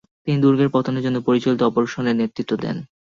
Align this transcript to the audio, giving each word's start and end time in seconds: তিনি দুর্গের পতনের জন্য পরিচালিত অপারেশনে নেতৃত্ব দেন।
তিনি 0.23 0.37
দুর্গের 0.43 0.69
পতনের 0.71 1.03
জন্য 1.03 1.17
পরিচালিত 1.27 1.61
অপারেশনে 1.63 2.11
নেতৃত্ব 2.13 2.53
দেন। 2.55 2.77